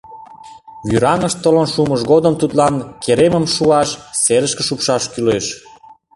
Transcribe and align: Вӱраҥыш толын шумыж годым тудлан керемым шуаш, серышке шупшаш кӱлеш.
Вӱраҥыш 0.87 1.33
толын 1.43 1.67
шумыж 1.73 2.01
годым 2.11 2.33
тудлан 2.41 2.75
керемым 3.03 3.45
шуаш, 3.55 3.89
серышке 4.23 4.63
шупшаш 4.67 5.03
кӱлеш. 5.13 5.45